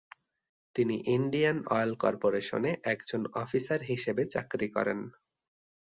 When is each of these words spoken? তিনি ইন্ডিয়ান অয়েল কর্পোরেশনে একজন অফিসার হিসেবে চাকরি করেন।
তিনি 0.75 0.95
ইন্ডিয়ান 1.07 1.57
অয়েল 1.67 1.91
কর্পোরেশনে 1.95 2.71
একজন 2.93 3.21
অফিসার 3.35 3.79
হিসেবে 3.83 4.23
চাকরি 4.25 4.67
করেন। 4.67 4.99